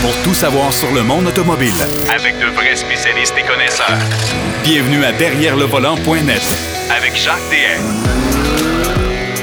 [0.00, 1.72] pour tout savoir sur le monde automobile.
[2.14, 3.98] Avec de vrais spécialistes et connaisseurs.
[4.62, 6.42] Bienvenue à Derrière le volant.net
[6.96, 7.82] Avec Jacques DM.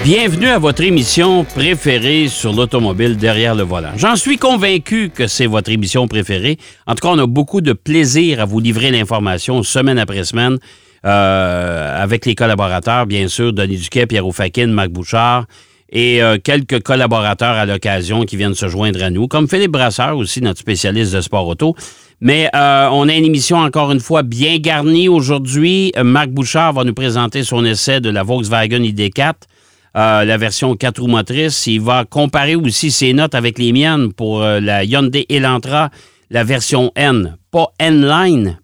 [0.04, 3.92] Bienvenue à votre émission préférée sur l'automobile derrière le volant.
[3.98, 6.58] J'en suis convaincu que c'est votre émission préférée.
[6.86, 10.58] En tout cas, on a beaucoup de plaisir à vous livrer l'information semaine après semaine
[11.06, 15.46] euh, avec les collaborateurs, bien sûr, Denis Duquet, Pierre Oufakin, Marc Bouchard
[15.96, 20.18] et euh, quelques collaborateurs à l'occasion qui viennent se joindre à nous, comme Philippe Brasseur
[20.18, 21.74] aussi, notre spécialiste de sport auto.
[22.20, 25.94] Mais euh, on a une émission encore une fois bien garnie aujourd'hui.
[26.04, 29.34] Marc Bouchard va nous présenter son essai de la Volkswagen ID4.
[29.96, 31.66] Euh, la version 4 roues motrices.
[31.66, 35.92] Il va comparer aussi ses notes avec les miennes pour la Hyundai Elantra,
[36.30, 37.38] la version N.
[37.52, 38.60] Pas N-Line,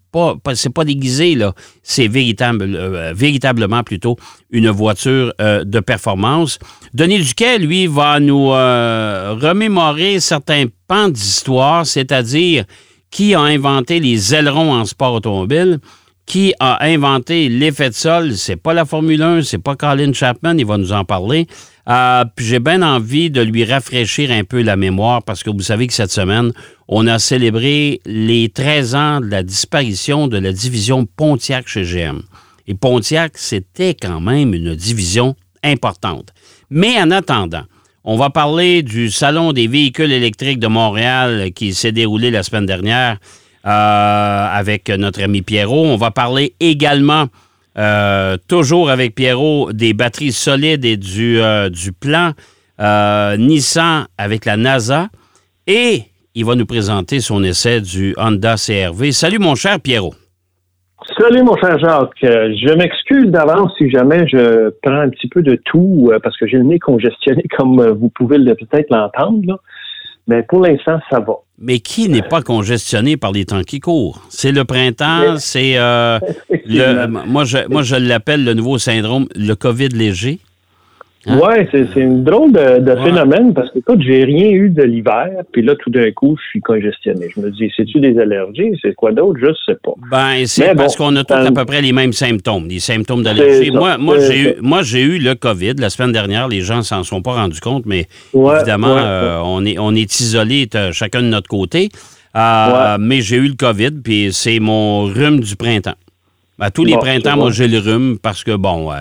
[0.54, 1.54] c'est pas déguisé, là.
[1.82, 4.16] C'est véritable, euh, véritablement plutôt
[4.50, 6.58] une voiture de performance.
[6.94, 12.64] Denis Duquet, lui, va nous remémorer certains pans d'histoire, c'est-à-dire
[13.10, 15.78] qui a inventé les ailerons en sport automobile
[16.26, 18.36] qui a inventé l'effet de sol?
[18.36, 21.46] C'est pas la Formule 1, c'est pas Colin Chapman, il va nous en parler.
[21.88, 25.62] Euh, puis j'ai bien envie de lui rafraîchir un peu la mémoire parce que vous
[25.62, 26.52] savez que cette semaine,
[26.86, 32.22] on a célébré les 13 ans de la disparition de la division Pontiac chez GM.
[32.68, 35.34] Et Pontiac, c'était quand même une division
[35.64, 36.32] importante.
[36.70, 37.64] Mais en attendant,
[38.04, 42.66] on va parler du Salon des véhicules électriques de Montréal qui s'est déroulé la semaine
[42.66, 43.18] dernière.
[43.64, 45.84] Euh, avec notre ami Pierrot.
[45.84, 47.26] On va parler également,
[47.78, 52.32] euh, toujours avec Pierrot, des batteries solides et du, euh, du plan
[53.38, 55.06] Nissan avec la NASA.
[55.68, 56.02] Et
[56.34, 59.12] il va nous présenter son essai du Honda CRV.
[59.12, 60.14] Salut mon cher Pierrot.
[61.16, 62.18] Salut mon cher Jacques.
[62.20, 66.56] Je m'excuse d'avance si jamais je prends un petit peu de tout parce que j'ai
[66.56, 69.60] le nez congestionné comme vous pouvez peut-être l'entendre.
[70.26, 71.34] Mais pour l'instant, ça va.
[71.64, 74.20] Mais qui n'est pas congestionné par les temps qui courent?
[74.28, 76.18] C'est le printemps, c'est euh,
[76.50, 80.40] le, moi je, moi je l'appelle le nouveau syndrome, le COVID léger.
[81.26, 81.38] Hein?
[81.40, 85.62] Oui, c'est une drôle de, phénomène parce que, écoute, j'ai rien eu de l'hiver, puis
[85.62, 87.28] là, tout d'un coup, je suis congestionné.
[87.34, 88.76] Je me dis, c'est-tu des allergies?
[88.82, 89.38] C'est quoi d'autre?
[89.40, 89.92] Je sais pas.
[90.10, 93.70] Ben, c'est parce qu'on a tous à peu près les mêmes symptômes, les symptômes d'allergie.
[93.70, 96.48] Moi, moi j'ai eu, moi, j'ai eu le COVID la semaine dernière.
[96.48, 100.68] Les gens s'en sont pas rendus compte, mais évidemment, euh, on est, on est isolés
[100.92, 101.88] chacun de notre côté.
[102.34, 105.94] Euh, mais j'ai eu le COVID, puis c'est mon rhume du printemps.
[106.58, 108.96] À tous les printemps, moi, j'ai le rhume parce que, bon, euh,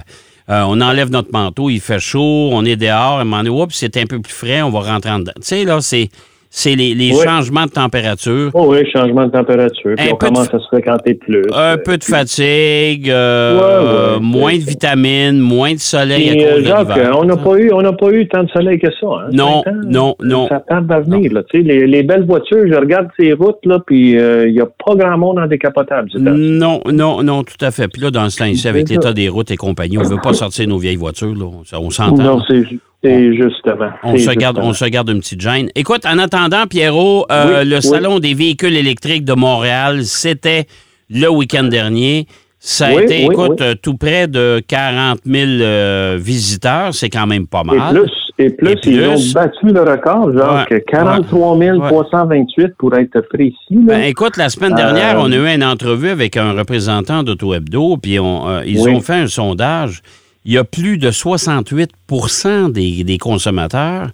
[0.48, 3.98] on enlève notre manteau, il fait chaud, on est dehors, à un moment donné, c'est
[3.98, 5.34] un peu plus frais, on va rentrer en dedans.
[5.38, 6.10] Tu sais, là, c'est
[6.54, 8.52] c'est les, changements de température.
[8.54, 9.96] Oh oui, changement de température.
[9.96, 11.44] Puis on commence à se fréquenter plus.
[11.56, 17.14] Un peu de fatigue, euh, moins de vitamines, moins de soleil à cause Jacques, de
[17.14, 19.08] on n'a pas eu, on n'a pas eu tant de soleil que ça.
[19.08, 20.50] Hein, non, non, non.
[20.50, 21.32] Ça tarde à venir.
[21.32, 24.66] Là, les, les belles voitures, je regarde ces routes là, puis euh, il n'y a
[24.66, 26.10] pas grand monde en décapotable.
[26.20, 27.88] Non, non, non, tout à fait.
[27.88, 30.22] Puis là, dans ce temps ici, avec l'état des routes et compagnie, on ne veut
[30.22, 31.34] pas sortir nos vieilles voitures.
[31.34, 31.46] Là.
[31.80, 32.22] On s'entend.
[32.22, 32.64] Non, c'est
[33.04, 33.90] et justement.
[34.04, 35.70] On se, garde, on se garde une petite gêne.
[35.76, 40.66] Écoute, en attendant, Pierrot, euh, le Salon des véhicules électriques de Montréal, c'était
[41.10, 42.28] le week-end dernier.
[42.64, 46.94] Ça a été, écoute, tout près de 40 000 euh, visiteurs.
[46.94, 47.98] C'est quand même pas mal.
[48.38, 51.58] Et plus, et plus, ils ont battu le record, genre 43
[51.90, 53.56] 328 pour être précis.
[53.72, 57.56] Ben, écoute, la semaine dernière, euh, on a eu une entrevue avec un représentant d'Auto
[57.56, 60.04] Hebdo, puis on, ils ont fait un sondage
[60.46, 64.10] il y a plus de 68% des, consommateurs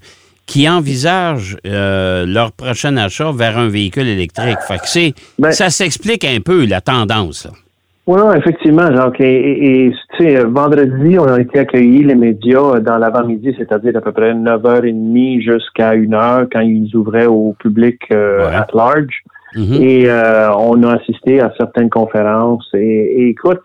[0.45, 4.59] qui envisagent euh, leur prochain achat vers un véhicule électrique.
[4.67, 7.47] Fait ben ça s'explique un peu, la tendance.
[8.07, 9.19] Oui, effectivement, Jacques.
[9.19, 14.33] Et, et vendredi, on a été accueillis, les médias, dans l'avant-midi, c'est-à-dire à peu près
[14.33, 19.23] 9h30 jusqu'à 1h, quand ils ouvraient au public euh, at large.
[19.57, 19.81] Mm-hmm.
[19.81, 22.69] Et euh, on a assisté à certaines conférences.
[22.75, 23.61] Et, écoute,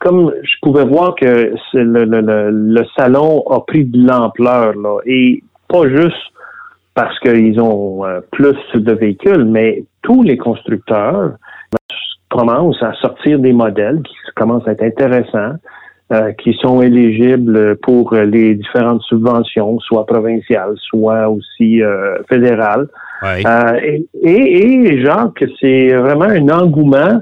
[0.00, 5.42] comme je pouvais voir que le, le, le, salon a pris de l'ampleur, là, et
[5.68, 6.14] pas juste
[6.94, 11.32] parce qu'ils ont euh, plus de véhicules, mais tous les constructeurs
[12.30, 15.56] commencent à sortir des modèles qui commencent à être intéressants.
[16.10, 21.82] Euh, qui sont éligibles pour les différentes subventions, soit provinciales, soit aussi
[22.30, 22.88] fédérales.
[23.22, 23.80] Euh,
[24.22, 25.02] et,
[25.34, 27.20] que c'est vraiment un engouement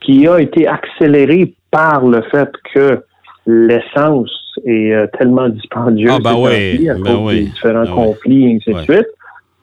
[0.00, 3.02] qui a été accéléré par le fait que
[3.46, 8.44] l'essence est euh, tellement dispendieuse ah, ben oui, à ben cause des différents ben conflits
[8.46, 9.08] et ainsi de suite.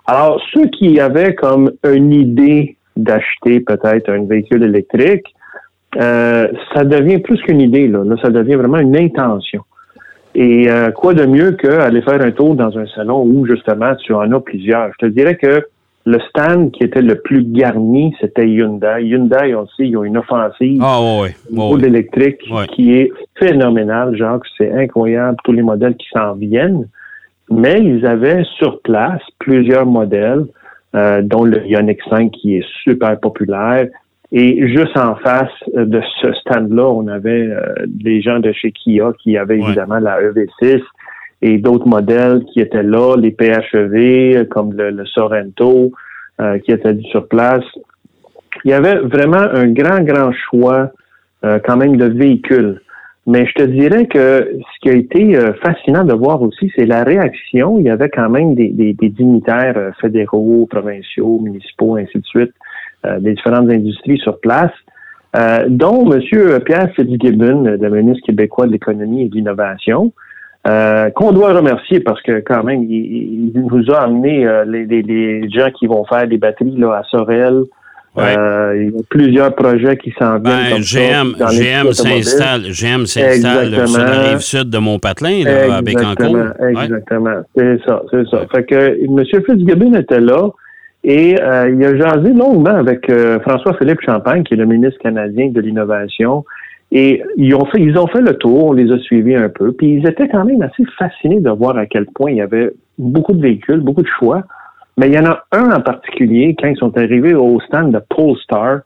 [0.06, 5.26] Alors, ceux qui avaient comme une idée d'acheter peut-être un véhicule électrique,
[5.98, 8.04] euh, ça devient plus qu'une idée, là.
[8.04, 8.16] là.
[8.22, 9.62] ça devient vraiment une intention.
[10.36, 14.14] Et euh, quoi de mieux qu'aller faire un tour dans un salon où justement tu
[14.14, 14.92] en as plusieurs?
[14.94, 15.64] Je te dirais que
[16.06, 19.04] le stand qui était le plus garni, c'était Hyundai.
[19.04, 22.42] Hyundai aussi, ils ont une offensive ah, ouais, ouais, l'électrique
[22.76, 26.88] qui est phénoménale, genre c'est incroyable, tous les modèles qui s'en viennent.
[27.50, 30.46] Mais ils avaient sur place plusieurs modèles,
[30.96, 33.88] euh, dont le Ioniq 5 qui est super populaire.
[34.36, 39.12] Et juste en face de ce stand-là, on avait euh, des gens de chez Kia
[39.22, 40.82] qui avaient évidemment la EV6
[41.44, 45.92] et d'autres modèles qui étaient là, les PHEV comme le, Sorento
[46.42, 47.64] euh, qui étaient sur place.
[48.66, 50.90] Il y avait vraiment un grand, grand choix
[51.46, 52.82] euh, quand même de véhicules.
[53.28, 57.04] Mais je te dirais que ce qui a été fascinant de voir aussi, c'est la
[57.04, 57.78] réaction.
[57.78, 62.52] Il y avait quand même des, des, dignitaires fédéraux, provinciaux, municipaux, ainsi de suite,
[63.20, 64.72] des différentes industries sur place,
[65.68, 66.22] dont M.
[66.66, 70.14] Pierre Fitzgibbon, le ministre québécois de l'économie et de l'innovation,
[70.66, 75.50] euh, qu'on doit remercier parce que quand même, il, nous a amené euh, les, les,
[75.50, 77.64] gens qui vont faire des batteries là, à Sorel.
[78.18, 80.76] Euh, il y a plusieurs projets qui s'en viennent.
[80.76, 86.38] Ben, GM, GM s'installe, GM s'installe sur la rive sud de Montpatelin, là, à Bécancourt.
[86.70, 88.46] Exactement, c'est ça, c'est ça.
[88.56, 89.44] Fait que M.
[89.46, 90.50] Fitzgibbon était là
[91.04, 93.12] et il a jasé longuement avec
[93.42, 96.46] François-Philippe Champagne, qui est le ministre canadien de l'Innovation,
[96.96, 99.72] et ils ont fait, ils ont fait le tour, on les a suivis un peu,
[99.72, 102.72] puis ils étaient quand même assez fascinés de voir à quel point il y avait
[103.00, 104.44] beaucoup de véhicules, beaucoup de choix.
[104.98, 108.02] Mais il y en a un en particulier, quand ils sont arrivés au stand de
[108.16, 108.82] Polestar.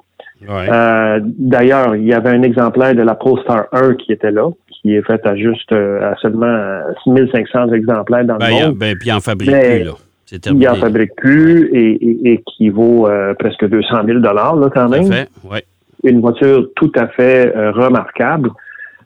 [0.50, 4.96] Euh, D'ailleurs, il y avait un exemplaire de la Polestar 1 qui était là, qui
[4.96, 8.78] est fait à juste à seulement 6500 exemplaires dans le ben, monde.
[8.78, 9.92] Ben, puis en fabrique plus, là.
[10.32, 15.12] Il en fabrique plus et, et, qui vaut euh, presque 200 000 là, quand même.
[15.12, 15.64] Fait, ouais
[16.04, 18.50] une voiture tout à fait euh, remarquable.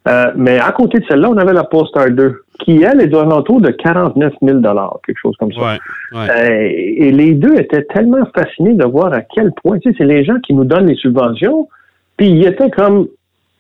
[0.08, 3.60] Euh, mais à côté de celle-là, on avait la Polestar 2, qui, elle, est de
[3.60, 4.60] de 49 000
[5.06, 5.78] quelque chose comme ça.
[6.28, 10.24] Et les deux étaient tellement fascinés de voir à quel point, tu sais, c'est les
[10.24, 11.68] gens qui nous donnent les subventions,
[12.18, 13.08] puis ils étaient comme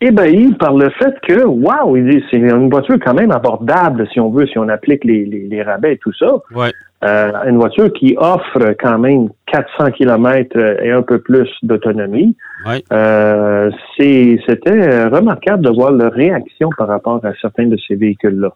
[0.02, 1.96] ébahis par le fait que, waouh,
[2.32, 5.94] c'est une voiture quand même abordable, si on veut, si on applique les, les, rabais
[5.94, 6.34] et tout ça.
[7.04, 12.36] Euh, une voiture qui offre quand même 400 km et un peu plus d'autonomie.
[12.94, 18.54] Euh, c'était remarquable de voir leur réaction par rapport à certains de ces véhicules-là.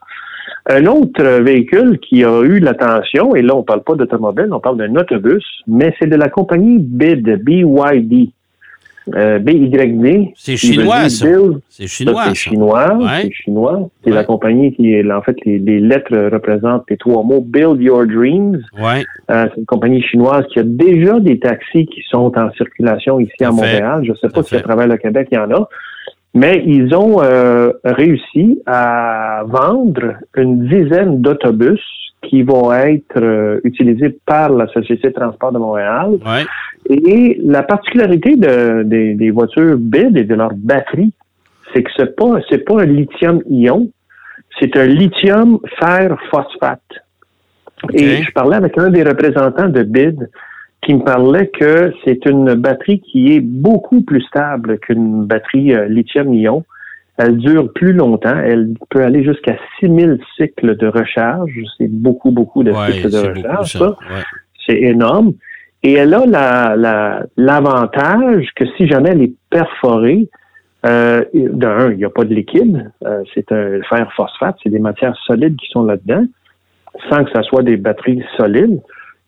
[0.69, 4.77] Un autre véhicule qui a eu l'attention, et là on parle pas d'automobile, on parle
[4.77, 8.31] d'un autobus, mais c'est de la compagnie BID, BYD.
[9.13, 10.31] Euh, BYD.
[10.35, 11.27] C'est chinois, ça.
[11.69, 12.23] C'est chinois.
[12.29, 12.97] C'est chinois.
[13.21, 13.89] C'est chinois.
[14.03, 18.05] C'est la compagnie qui est, en fait, les, lettres représentent les trois mots Build Your
[18.07, 18.61] Dreams.
[18.79, 19.03] Ouais.
[19.29, 23.43] Euh, c'est une compagnie chinoise qui a déjà des taxis qui sont en circulation ici
[23.43, 24.01] à Montréal.
[24.03, 25.69] Je ne sais pas si à travers le Québec il y en a.
[26.33, 31.79] Mais ils ont euh, réussi à vendre une dizaine d'autobus
[32.29, 36.17] qui vont être euh, utilisés par la Société de transport de Montréal.
[36.25, 36.45] Ouais.
[36.89, 41.13] Et la particularité de, des voitures BID et de leur batterie,
[41.73, 43.89] c'est que c'est pas c'est pas un lithium-ion,
[44.59, 46.81] c'est un lithium fer phosphate.
[47.93, 50.29] Et je parlais avec un des représentants de BID
[50.81, 55.87] qui me parlait que c'est une batterie qui est beaucoup plus stable qu'une batterie euh,
[55.87, 56.63] lithium-ion.
[57.17, 58.37] Elle dure plus longtemps.
[58.37, 61.53] Elle peut aller jusqu'à 6000 cycles de recharge.
[61.77, 63.77] C'est beaucoup, beaucoup de cycles de recharge.
[64.65, 65.33] C'est énorme.
[65.83, 70.27] Et elle a l'avantage que si jamais elle est perforée,
[70.85, 74.79] euh, d'un, il n'y a pas de liquide, euh, c'est un fer phosphate, c'est des
[74.79, 76.25] matières solides qui sont là-dedans,
[77.09, 78.81] sans que ça soit des batteries solides.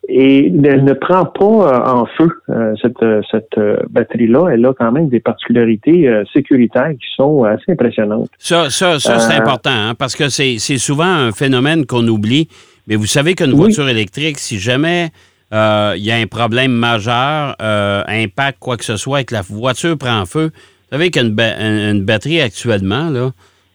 [0.09, 3.59] Et elle ne prend pas euh, en feu euh, cette, cette
[3.89, 4.49] batterie-là.
[4.53, 8.29] Elle a quand même des particularités sécuritaires qui sont assez impressionnantes.
[8.37, 12.47] Ça, ça, ça c'est important, hein, parce que c'est souvent un phénomène qu'on oublie.
[12.87, 15.09] Mais vous savez qu'une voiture électrique, si jamais
[15.53, 19.33] euh, il y a un problème majeur, euh, impact, quoi que ce soit, et que
[19.33, 20.51] la voiture prend feu.
[20.53, 23.31] Vous savez qu'une une batterie actuellement, là,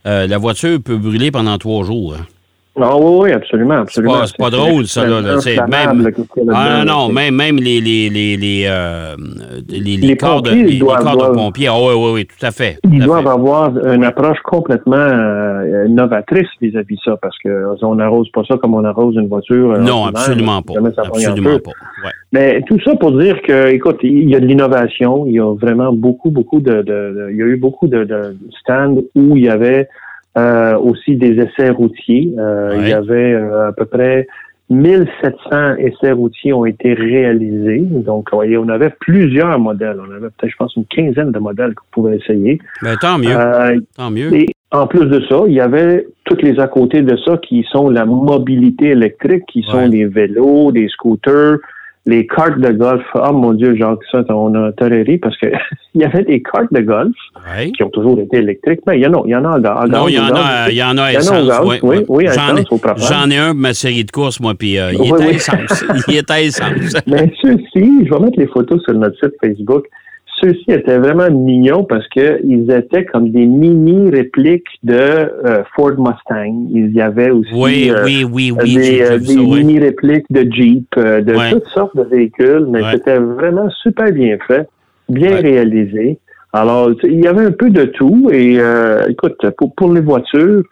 [0.07, 2.15] euh, la voiture peut brûler pendant trois jours.
[2.19, 2.27] Hein.
[2.81, 4.25] Ah oui, oui, absolument, absolument.
[4.25, 5.07] C'est pas, pas, drôle, ça.
[5.07, 5.21] Là,
[5.69, 6.11] même,
[6.51, 9.15] ah non, même, même les, les, les, les, euh,
[9.69, 11.69] les, les corps, de, les, corps de pompiers.
[11.69, 12.79] Ah oui, oui, oui, tout à fait.
[12.91, 18.57] ils doivent avoir une approche complètement euh, novatrice vis-à-vis ça, parce qu'on n'arrose pas ça
[18.57, 19.73] comme on arrose une voiture.
[19.73, 20.73] Euh, non, absolument pas.
[20.97, 21.73] Absolument pas.
[22.05, 22.11] Ouais.
[22.33, 25.55] Mais tout ça pour dire que, écoute, il y a de l'innovation, il y a
[25.55, 29.45] vraiment beaucoup, beaucoup de, de, il y a eu beaucoup de, de stands où il
[29.45, 29.89] y avait
[30.39, 32.33] euh, aussi des essais routiers.
[32.39, 34.27] Euh, il y avait euh, à peu près
[34.71, 37.81] 1700 essais routiers ont été réalisés.
[37.81, 39.99] Donc, voyez, on avait plusieurs modèles.
[40.01, 42.59] On avait peut-être, je pense, une quinzaine de modèles qu'on pouvait essayer.
[42.83, 43.37] Ben, tant mieux.
[43.97, 44.33] tant mieux.
[44.35, 47.67] Et en plus de ça, il y avait toutes les à côté de ça qui
[47.71, 51.59] sont la mobilité électrique, qui sont les vélos, des scooters,
[52.05, 53.03] les cartes de golf.
[53.15, 55.47] Oh mon Dieu, Jacques, ça, on a tolérer parce que
[55.95, 57.15] il y avait des cartes de golf
[57.57, 57.71] Ouais.
[57.73, 59.87] qui ont toujours été électriques, mais il y en a, il y en a en
[59.87, 61.61] Non, il y en a, il y en a Il au essence.
[61.65, 62.63] oui, oui, oui, J'en ai,
[62.97, 65.35] j'en un pour ma série de courses, moi, puis euh, il Oui, était oui.
[65.37, 65.85] essence.
[66.09, 66.97] Il était essence.
[67.07, 69.85] Mais ceux-ci, je vais mettre les photos sur notre site Facebook.
[70.43, 75.93] Ceux-ci étaient vraiment mignons parce que ils étaient comme des mini répliques de euh, Ford
[75.99, 76.67] Mustang.
[76.71, 78.75] Il y avait aussi Oui, euh, oui, oui, oui.
[78.75, 81.51] des, euh, des ça, mini répliques de Jeep, de Ouais.
[81.53, 82.91] toutes sortes de véhicules, mais Ouais.
[82.93, 84.69] c'était vraiment super bien fait,
[85.09, 85.41] bien Ouais.
[85.41, 86.19] réalisé.
[86.53, 88.59] Alors, il y avait un peu de tout et
[89.09, 90.63] écoute, pour, pour les voitures,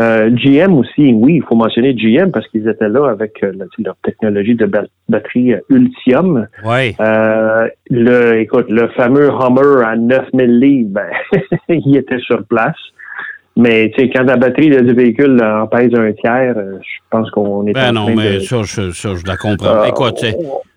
[0.00, 3.96] euh, GM aussi, oui, il faut mentionner GM parce qu'ils étaient là avec euh, leur
[4.02, 6.46] technologie de ba- batterie euh, Ultium.
[6.64, 6.94] Oui.
[7.00, 11.06] Euh, le, écoute, le fameux Hummer à 9000 livres, ben,
[11.68, 12.76] il était sur place.
[13.56, 17.66] Mais tu sais, quand la batterie du véhicule en pèse un tiers, je pense qu'on
[17.66, 18.40] est Ben en non, train mais de...
[18.40, 19.82] ça, je, ça, je la comprends.
[19.82, 20.24] Euh, Écoute,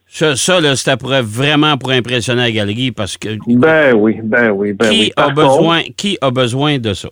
[0.07, 4.73] ça, ça là, c'était vraiment pour impressionner la galerie parce que Ben oui, ben oui,
[4.73, 5.11] ben qui, oui.
[5.15, 7.09] a contre, besoin, qui a besoin de ça?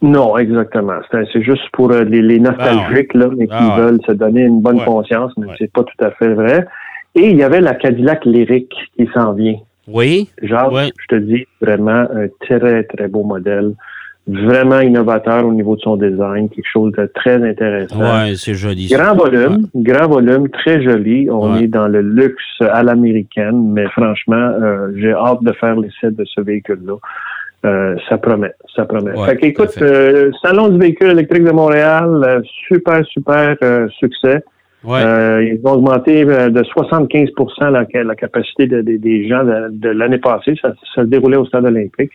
[0.00, 0.98] Non, exactement.
[1.10, 3.82] C'est juste pour euh, les, les nostalgiques là, mais qui Ah ouais.
[3.82, 4.84] veulent se donner une bonne Ouais.
[4.84, 6.66] conscience, mais c'est pas tout à fait vrai.
[7.14, 9.56] Et il y avait la Cadillac Lyric qui s'en vient.
[9.88, 10.28] Oui?
[10.42, 13.72] Genre, je te dis, vraiment un très, très beau modèle.
[14.30, 17.98] Vraiment innovateur au niveau de son design, quelque chose de très intéressant.
[17.98, 18.86] Oui, c'est joli.
[18.88, 21.28] Grand volume, grand volume, très joli.
[21.30, 26.10] On est dans le luxe à l'américaine, mais franchement, euh, j'ai hâte de faire l'essai
[26.10, 26.96] de ce véhicule-là.
[27.66, 29.12] Euh, ça promet, ça promet.
[29.18, 34.42] Ouais, fait qu'écoute, euh, Salon du véhicule électrique de Montréal, euh, super, super euh, succès.
[34.84, 35.00] Ouais.
[35.44, 37.30] Ils ont augmenté de 75
[37.62, 40.54] la, la capacité de- de- des gens de, de l'année passée.
[40.62, 42.12] Ça, ça se déroulait au stade olympique.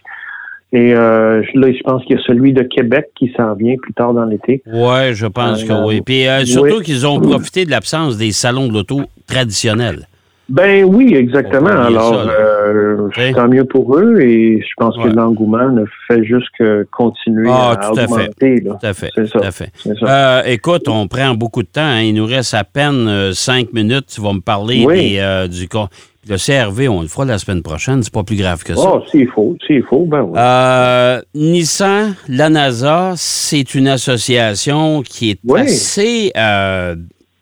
[0.71, 4.13] Et là, je pense qu'il y a celui de Québec qui s'en vient plus tard
[4.13, 4.63] dans l'été.
[4.65, 6.01] Oui, je pense que oui.
[6.01, 6.83] Puis surtout oui.
[6.83, 10.07] qu'ils ont profité de l'absence des salons de l'auto traditionnels.
[10.50, 11.69] Ben oui, exactement.
[11.69, 13.33] Alors, euh, Oui.
[13.33, 15.05] tant mieux pour eux et je pense Ouais.
[15.05, 18.12] que l'engouement ne fait juste que continuer Ah, à tout à fait.
[18.13, 18.59] augmenter.
[18.62, 18.77] là.
[18.79, 19.09] Tout à fait.
[19.15, 19.39] C'est ça.
[19.39, 19.71] Tout à fait.
[19.77, 20.39] C'est ça.
[20.39, 21.81] Euh, écoute, on prend beaucoup de temps.
[21.81, 22.01] hein.
[22.01, 24.07] Il nous reste à peine euh, cinq minutes.
[24.13, 25.12] Tu vas me parler Oui.
[25.17, 25.88] des, du con-
[26.29, 28.01] Le CRV, on le fera la semaine prochaine.
[28.03, 28.81] C'est pas plus grave que ça.
[28.95, 30.38] Oh, s'il faut, s'il faut, ben oui.
[30.39, 35.62] Euh, Nissan, la NASA, c'est une association qui est Oui.
[35.62, 36.31] assez.
[36.38, 36.95] euh,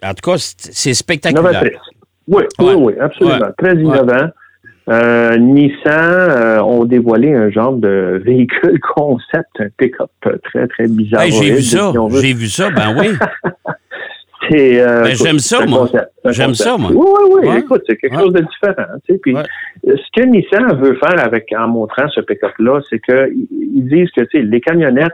[0.04, 1.44] en tout cas, c'est c'est spectaculaire.
[1.44, 1.78] Novatrice.
[2.32, 2.74] Oui, Ouais.
[2.74, 3.36] oui, oui, absolument.
[3.48, 3.54] Ouais.
[3.58, 4.30] Très innovant.
[4.90, 5.94] Euh, Nissan
[6.30, 10.10] euh, ont dévoilé un genre de véhicule concept, un pick-up
[10.44, 11.22] très, très bizarre.
[11.22, 11.92] Hey, j'ai vu ça.
[12.20, 13.10] J'ai vu ça, ben oui.
[14.50, 15.88] C'est, euh, Ben, j'aime ça, moi.
[16.26, 16.90] J'aime ça, moi.
[16.92, 17.48] Oui, oui, oui.
[17.48, 17.60] Ouais.
[17.60, 18.24] Écoute, c'est quelque Ouais.
[18.24, 18.88] chose de différent.
[19.08, 19.44] Tu sais, puis, Ouais.
[19.86, 24.22] Ce que Nissan veut faire avec en montrant ce pick-up-là, c'est qu'ils ils disent que
[24.22, 25.14] tu sais, les camionnettes,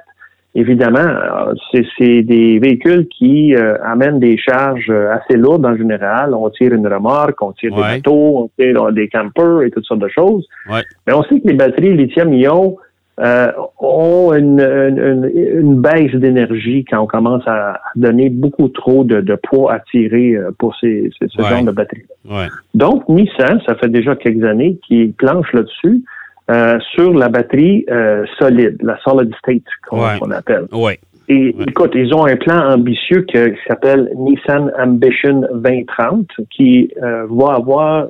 [0.60, 1.54] évidemment, euh,
[1.98, 6.34] c'est des véhicules qui euh, amènent des charges euh, assez lourdes en général.
[6.34, 7.78] On tire une remorque, on tire Ouais.
[7.78, 10.46] des bateaux, on tire des campers et toutes sortes de choses.
[10.70, 10.82] Ouais.
[11.06, 12.76] Mais on sait que les batteries lithium-ion
[13.20, 15.00] euh, ont une, une,
[15.34, 19.80] une- une baisse d'énergie quand on commence à donner beaucoup trop de, de poids à
[19.80, 21.50] tirer pour ces, ces- ce Ouais.
[21.50, 22.06] genre de batterie.
[22.30, 22.46] Ouais.
[22.76, 26.04] Donc, Nissan, ça fait déjà quelques années qu'il planche là-dessus
[26.50, 30.36] euh, sur la batterie euh, solide, la solid state qu'on Ouais.
[30.36, 30.66] appelle.
[30.72, 31.00] Ouais.
[31.30, 31.66] Et Ouais.
[31.68, 33.38] écoute, ils ont un plan ambitieux qui
[33.68, 36.26] s'appelle Nissan Ambition 2030
[36.56, 38.08] qui euh, va avoir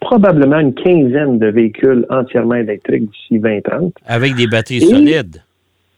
[0.00, 5.42] probablement une quinzaine de véhicules entièrement électriques d'ici 2030 Avec des batteries Et- solides.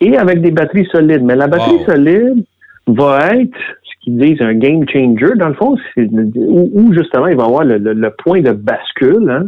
[0.00, 1.22] et avec des batteries solides.
[1.22, 1.84] Mais la batterie Wow.
[1.84, 2.44] solide
[2.86, 7.36] va être ce qu'ils disent un game changer, dans le fond, où, où, justement il
[7.36, 9.28] va y avoir le, le- le point de bascule.
[9.30, 9.44] hein.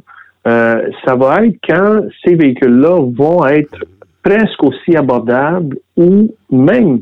[0.46, 3.76] Euh, ça va être quand ces véhicules-là vont être
[4.22, 7.00] presque aussi abordables ou même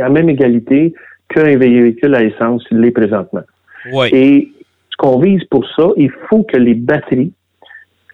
[0.00, 0.94] à même égalité
[1.28, 3.42] qu'un véhicule à essence l'est présentement.
[3.92, 4.08] Oui.
[4.12, 4.52] Et
[4.90, 7.32] ce qu'on vise pour ça, il faut que les batteries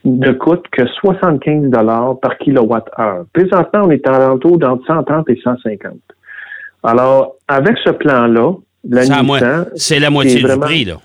[0.05, 3.25] ne coûtent que 75 dollars par kilowatt-heure.
[3.33, 5.93] Présentement, on est en alentour d'entre 130 et 150.
[6.83, 8.55] Alors, avec ce plan-là,
[8.89, 10.97] la C'est Nissan, la moitié du prix, là.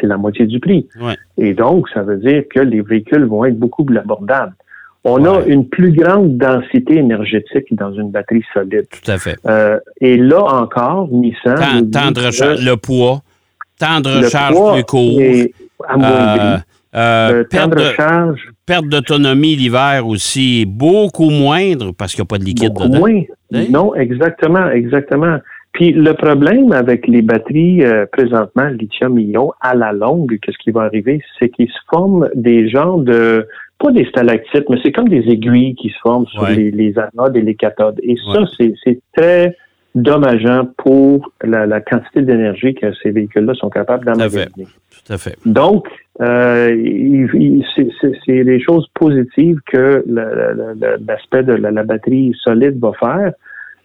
[0.00, 0.86] C'est la moitié du prix.
[1.00, 1.16] Ouais.
[1.36, 4.54] Et donc, ça veut dire que les véhicules vont être beaucoup plus abordables.
[5.04, 8.86] On a une plus grande densité énergétique dans une batterie solide.
[8.90, 9.36] Tout à fait.
[9.46, 11.88] Euh, et là encore, Nissan...
[11.88, 13.22] De que recharge, le poids,
[13.78, 16.58] temps de le recharge poids plus court, euh,
[16.94, 22.38] euh, perte de recharge perte d'autonomie l'hiver aussi beaucoup moindre parce qu'il n'y a pas
[22.38, 22.98] de liquide Beaucoup dedans.
[23.00, 23.22] moins.
[23.54, 23.64] Hein?
[23.70, 25.38] Non, exactement, exactement.
[25.78, 30.82] Puis le problème avec les batteries euh, présentement lithium-ion à la longue, qu'est-ce qui va
[30.82, 33.46] arriver, c'est qu'ils se forment des genres de
[33.78, 36.56] pas des stalactites, mais c'est comme des aiguilles qui se forment sur Ouais.
[36.56, 38.00] les, les anodes et les cathodes.
[38.02, 38.46] Et ça, Ouais.
[38.58, 39.56] c'est, c'est très
[39.94, 44.48] dommageant pour la, quantité d'énergie que ces véhicules-là sont capables d'emmagasiner.
[44.56, 45.36] Tout à fait.
[45.46, 45.86] Donc,
[46.20, 47.28] euh,
[48.26, 50.04] c'est des choses positives que
[51.06, 53.32] l'aspect de la, batterie solide va faire.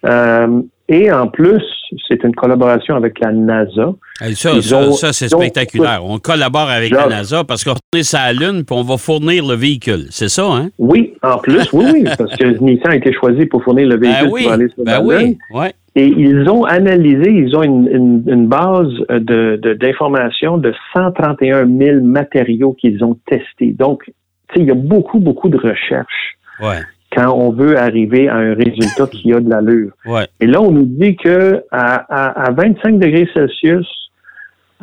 [0.06, 1.64] Euh, et en plus,
[2.08, 3.94] c'est une collaboration avec la NASA.
[4.36, 6.02] ça, ça, c'est spectaculaire.
[6.06, 9.44] On collabore avec la NASA parce qu'on est sur la Lune puis on va fournir
[9.44, 10.06] le véhicule.
[10.12, 10.70] C'est ça, hein?
[10.78, 14.12] Oui, en plus, oui, oui, parce que Nissan a été choisi pour fournir le ben
[14.12, 15.74] véhicule pour aller sur ben la oui, Ouais.
[15.96, 22.74] Et ils ont analysé, ils ont une, une, base d'informations de, de 131 000 matériaux
[22.74, 23.74] qu'ils ont testés.
[23.74, 24.12] Donc,
[24.56, 26.38] il y a beaucoup, beaucoup de recherches.
[26.60, 26.82] Ouais
[27.16, 29.92] quand on veut arriver à un résultat qui a de l'allure.
[30.06, 30.28] Ouais.
[30.40, 33.88] Et là, on nous dit que à, 25 degrés Celsius,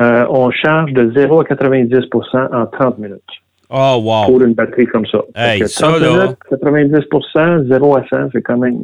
[0.01, 3.21] euh, on charge de 0 à 90% en 30 minutes.
[3.73, 4.27] Oh, wow.
[4.27, 5.21] Pour une batterie comme ça.
[5.37, 6.35] Hey, ça, là...
[6.51, 8.79] 90 0 à 100, c'est quand même.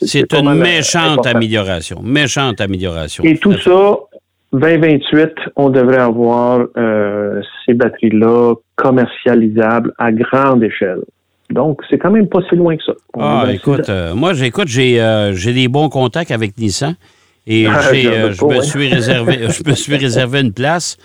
[0.00, 2.00] C'est une méchante amélioration.
[2.02, 3.22] Méchante amélioration.
[3.22, 3.98] Et tout ça,
[4.52, 11.02] 2028, on devrait avoir euh, ces batteries-là commercialisables à grande échelle.
[11.50, 12.92] Donc, c'est quand même pas si loin que ça.
[13.18, 16.96] ah, écoute, euh, moi, j'écoute, j'ai, euh, j'ai des bons contacts avec Nissan
[17.46, 20.96] et ah, euh, je, me suis réservé, je me suis réservé une place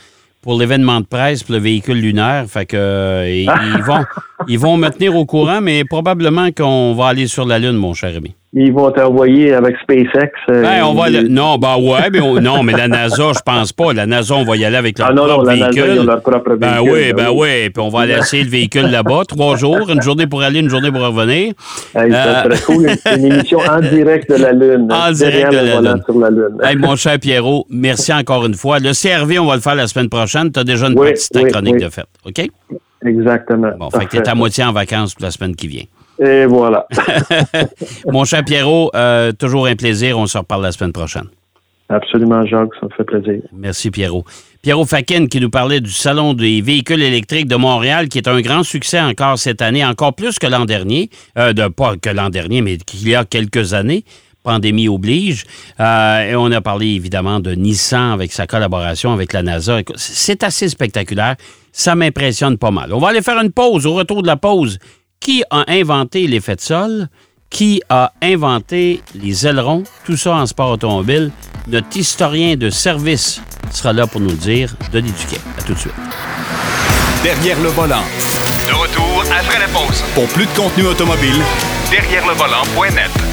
[0.41, 2.45] pour l'événement de presse pour le véhicule lunaire.
[2.47, 4.03] Fait que ils, vont,
[4.47, 7.93] ils vont me tenir au courant, mais probablement qu'on va aller sur la Lune, mon
[7.93, 10.29] cher ami ils vont t'envoyer avec SpaceX.
[10.49, 13.93] Euh, ben, on va Non, ben ouais, mais non, mais la NASA, je pense pas.
[13.93, 15.85] La NASA, on va y aller avec leur ah, non, propre non, véhicule.
[15.85, 16.91] La NASA, leur propre ben véhicule.
[16.91, 17.69] oui, ben, oui.
[17.69, 20.69] Puis on va aller essayer le véhicule là-bas, trois jours, une journée pour aller, une
[20.69, 21.53] journée pour revenir.
[21.95, 22.49] Hey, ça euh...
[22.65, 22.89] cool.
[23.15, 24.87] une émission en direct de la Lune.
[25.01, 26.03] En direct de la Lune.
[26.03, 26.57] Sur la Lune.
[26.61, 28.79] Hey, mon cher Pierrot, merci encore une fois.
[28.79, 30.51] Le CRV, on va le faire la semaine prochaine.
[30.51, 32.49] Tu as déjà une petite chronique de fête, OK?
[33.05, 33.71] Exactement.
[33.77, 35.85] Bon, fait que tu es à moitié en vacances pour la semaine qui vient.
[36.19, 36.85] Et voilà.
[38.07, 40.19] Mon cher Pierrot, euh, toujours un plaisir.
[40.19, 41.27] On se reparle la semaine prochaine.
[41.89, 43.41] Absolument, Jacques, ça me fait plaisir.
[43.51, 44.23] Merci, Pierrot.
[44.61, 48.39] Pierrot Fakin qui nous parlait du Salon des véhicules électriques de Montréal, qui est un
[48.39, 51.09] grand succès encore cette année, encore plus que l'an dernier.
[51.37, 54.05] Euh, de, pas que l'an dernier, mais qu'il y a quelques années.
[54.43, 55.45] Pandémie oblige.
[55.79, 59.79] Euh, et on a parlé évidemment de Nissan avec sa collaboration avec la NASA.
[59.95, 61.35] C'est assez spectaculaire.
[61.71, 62.93] Ça m'impressionne pas mal.
[62.93, 63.85] On va aller faire une pause.
[63.85, 64.77] Au retour de la pause,
[65.19, 67.07] qui a inventé l'effet de sol,
[67.49, 71.31] qui a inventé les ailerons, tout ça en sport automobile.
[71.67, 75.41] Notre historien de service sera là pour nous le dire, Denis Duquet.
[75.59, 75.93] À tout de suite.
[77.23, 78.03] Derrière le volant.
[78.67, 80.03] De retour après la pause.
[80.15, 81.39] Pour plus de contenu automobile,
[81.91, 83.30] derrière le volant.net.